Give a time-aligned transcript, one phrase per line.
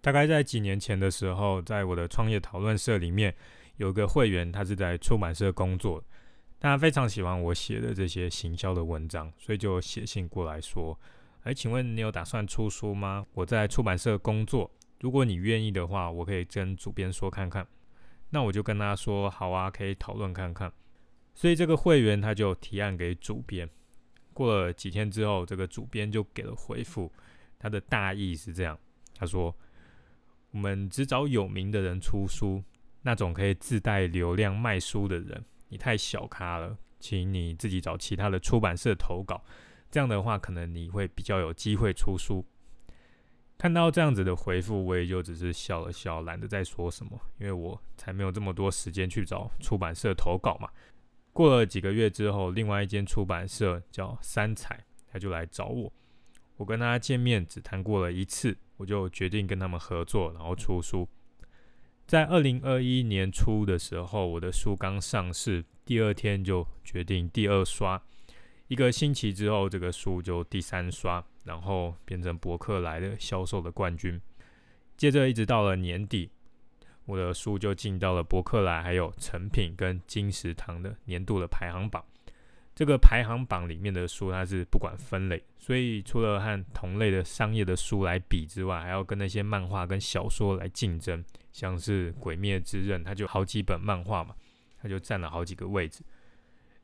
[0.00, 3.34] 大概在几年前的时候，在我的创业讨论社里面，
[3.76, 6.02] 有个会员，他是在出版社工作，
[6.60, 10.98] 他非常喜欢我写的这些行销的文章，所以就写信过来说
[11.42, 13.26] ：“哎，请问你有打算出书吗？
[13.34, 17.66] 我在出版社工作，如果你愿意的话，我可以跟主编说看看。”
[18.30, 20.72] 那我就跟他说：“好啊，可以讨论看看。”
[21.34, 23.68] 所以这个会员他就提案给主编。
[24.32, 27.12] 过了几天之后，这个主编就给了回复，
[27.58, 28.78] 他的大意是这样：
[29.14, 29.52] 他说。
[30.50, 32.62] 我们只找有名的人出书，
[33.02, 39.44] 那种可以自带流量卖书的人，你太小咖了，请你自己找其他的出版社投稿。
[39.90, 42.44] 这样的话，可能你会比较有机会出书。
[43.58, 50.70] 看到这样子的回复，我也就只是笑了笑，懒得再说什么，因为我才没有这么多时间去找出版社投稿嘛。
[51.32, 55.92] 过了几个月之后，另外一间出版社叫三彩，他就来找我。
[56.56, 58.56] 我跟他见面只谈过了一次。
[58.78, 61.06] 我就决定跟他们合作，然后出书。
[62.06, 68.02] 在二零二一年初的时候，我的书刚上市，第二天就决定第二刷。
[68.68, 74.18] 一个星期之后，这个书就第三刷，然后变成博客来的销售的冠军。
[74.96, 76.30] 接着一直到了年底，
[77.04, 82.04] 我的书就进到了博客来、还有成品跟金石堂的年度的排行榜。
[82.78, 91.24] 这个排行榜里面的书，它是不管分类，所以除了和同类的商业的书来比之外，还要跟那些漫画跟小说来竞争。
[91.50, 94.32] 像是《鬼灭之刃》，它就好几本漫画嘛，
[94.80, 96.04] 它就占了好几个位置。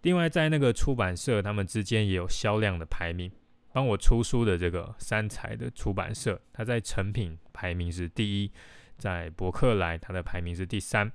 [0.00, 3.30] 另外，在那个出版社，他们之间也有销量的排名。
[3.74, 8.50] 帮我出书的这个三彩的出版社，它在成品排名是第一，
[8.96, 11.12] 在博客来它的排名是第三。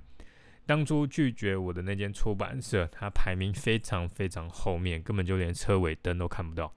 [0.68, 6.70] 当初拒绝我的那间出版社，它排名非常非常后面，根本就连车尾灯都看不到。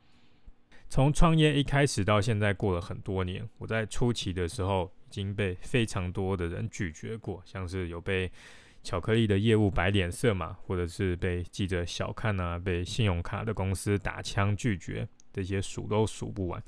[0.88, 8.31] 从创业一开始到现在，过了很多年，我在初期的时候已经被非常多的人拒绝过，像是有被
[8.81, 16.64] 巧克力的业务摆脸色嘛，或者是被记者小看啊，被信用卡的公司打枪拒绝，这些数都数不完。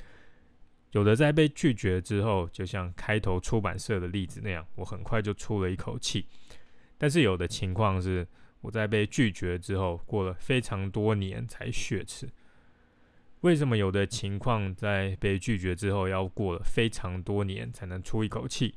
[0.92, 6.28] 有的在被拒绝之后，就像开头出版社的例子那样，我很快就出了一口气。
[6.98, 8.26] 但是有的情况是，
[8.62, 12.30] 我在被拒绝之后，过了非常多年才血耻。
[13.42, 18.76] 为什么有的情况在被拒绝之后，要过了非常多年才能出一口气？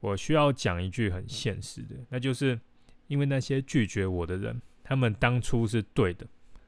[0.00, 2.58] 我需要讲一句很现实的，那就是
[3.06, 6.26] 因为那些拒绝我的人，他们当初是对的。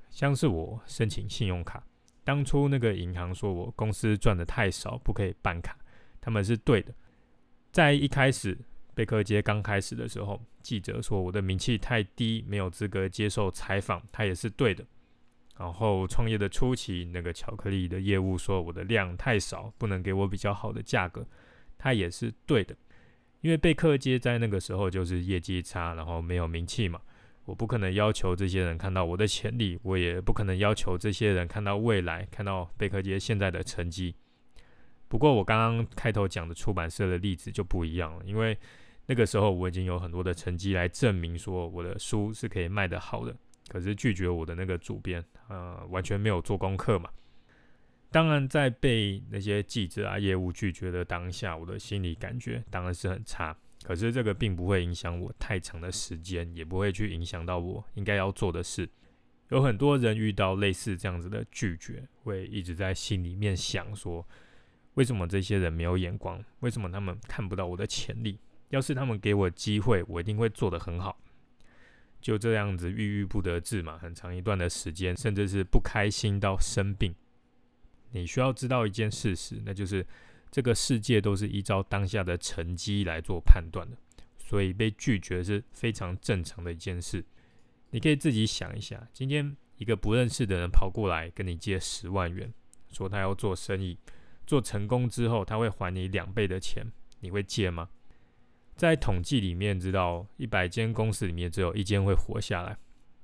[0.08, 1.84] 像是我申请信用卡，
[2.22, 5.76] 当初那个银行说我公司赚的太少，不可以办卡，
[6.20, 6.94] 他们是对的。
[7.72, 8.56] 在一开始。
[9.00, 14.84] 贝克街刚开始的时候，记者说我的名气太低，没有资格接受采访，他也是对的。
[15.56, 21.26] 然后创业的初期，那个巧克力的业务说我的量太少，不能给我比较好的价格，
[21.78, 22.76] 他也是对的。
[23.40, 27.00] 因为贝克街在那个时候就是业绩差，然后没有名气嘛，
[27.46, 34.14] 我不可能要求这些人看到我的潜力，我也不可能要求这些人看到未来，看到贝克街现在的成绩。
[35.08, 38.58] 不过我刚刚开头讲的出版社的例子就不一样了，因为。
[39.10, 47.10] 那个时候我已经有很多的成绩来证明说我的书是可以卖得好的，可是拒绝我的那个主编，呃，完全没有做功课嘛。
[48.12, 53.56] 当然，在被那些记者啊、业务拒绝的当下，我的心理感觉当然是很差。
[53.82, 58.88] 可是这个并不会影响我太长的时间，也不会去影响到我应该要做的事。
[59.48, 64.24] 有很多人遇到类似这样子的拒绝，会一直在心里面想说：
[64.94, 66.40] 为什么这些人没有眼光？
[66.60, 68.38] 为什么他们看不到我的潜力？
[68.70, 71.20] 要是他们给我机会，我一定会做得很好。
[72.20, 77.14] 就这样子郁郁不得志嘛，很长一段的时间，甚至是不开心到生病。
[78.10, 80.06] 你需要知道一件事实，那就是
[80.50, 83.96] 这个世界都是依照当下的成绩来做判断的，
[84.36, 87.24] 所以被拒绝是非常正常的一件事。
[87.90, 92.52] 你可以自己想一下，今天一个不认识的人跑过来跟你借十万元，
[92.92, 93.96] 说他要做生意，
[94.46, 96.84] 做成功之后他会还你两倍的钱，
[97.20, 97.88] 你会借吗？
[98.80, 102.78] 在统计里面，知道一百间公司里面只有一间会活下来。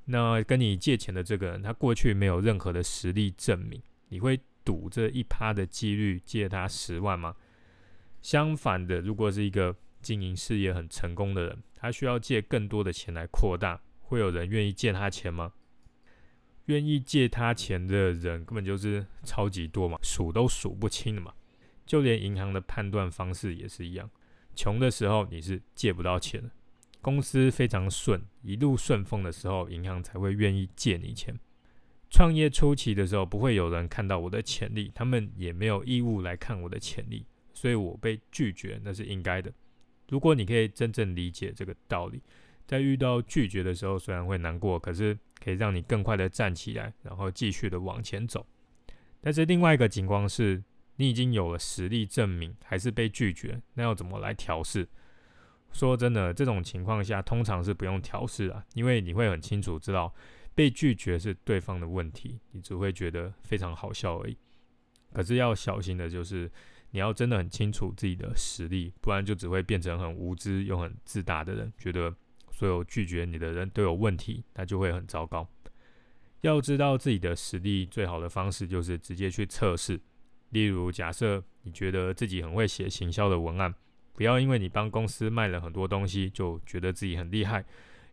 [0.04, 3.80] 那跟你借钱的这个人，他过去没有任何的实力证明，
[4.10, 7.34] 你会赌这一趴的几率借他十万吗？
[8.20, 15.54] 相反的，如果是一个经营事业很成功的人，他需要借更多的钱来扩大，会有人愿意借他钱吗？
[16.66, 21.32] 愿意借他钱的人根本就是超级多嘛，数都数不清的嘛。
[21.86, 24.10] 就连银行的判断方式也是一样。
[24.56, 26.50] 穷的时候你是借不到钱的，
[27.00, 31.38] 公司非常顺，一路顺风的时候，银行才会愿意借你钱。
[32.10, 39.52] 创业初期的时候，不会有人看到我的潜力，他们也没有义务来看我的潜力，所以我被拒绝那是应该的。
[40.08, 42.22] 如果你可以真正理解这个道理，
[42.64, 48.46] 在遇到拒绝的时候，虽然会难过，可是可以让你更快的站起来，然后继续的往前走。
[49.20, 50.62] 但是另外一个情况是，
[50.96, 54.88] 你已经有了实力证明，还是被拒绝，那要怎么来调试？
[55.72, 60.14] 说真的，这种情况下通常是不用调试啊，因为你会很清楚知道
[60.54, 64.36] 被拒绝是对方的问题，你只会觉得非常好笑而已。
[65.12, 66.50] 可是要小心的就是，
[66.92, 72.14] 你要真的很清楚自己的实力，不然就只会变成很无知又很自大的人，觉得
[72.50, 75.46] 所有拒绝你的人都有问题，那就会很糟糕。
[76.40, 80.00] 要知道自己的实力，最好的方式就是直接去测试。
[80.50, 83.74] 例如，假设你觉得自己很会写行销的文案。
[84.14, 87.62] 不要因为你帮公司卖了很多东西，就觉得自己很厉害，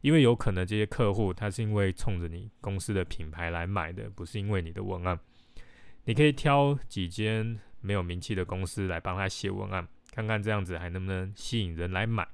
[0.02, 5.18] 因为有可能这些客户他是因为冲着你公司的品牌来买的，不是因为你的文案。
[6.04, 12.28] 你可以挑几间没有名气的公司来帮他写文案，看看这样子还能不能吸引人来买。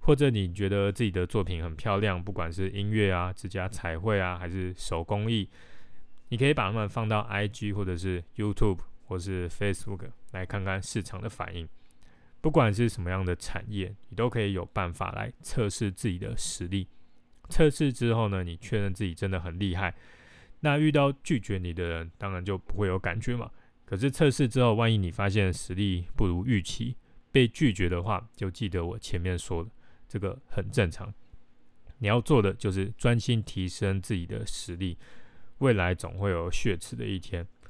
[0.00, 5.48] 或者你觉得自己的作品很漂亮，不管是音乐啊、指甲彩绘啊，还是手工艺，
[6.28, 8.80] 你可以把它们放到 IG 或者是 YouTube
[9.12, 11.68] 或是 Facebook 来看看市场的反应。
[12.40, 16.88] 不管是什么样的产业，你都可以有办法来测试自己的实力。
[17.50, 19.94] 测试之后呢，你确认自己真的很厉害。
[20.60, 23.50] 那遇到拒绝你的人，当然就不会有感觉嘛。
[23.84, 26.96] 可是测试之后，万一你发现实力不如预期，
[27.30, 29.70] 被拒绝的话，就记得我前面说的，
[30.08, 31.12] 这个很正常。
[31.98, 34.96] 你要做的就是专心提升自己的实力，
[35.58, 37.46] 未来总会有血池的一天。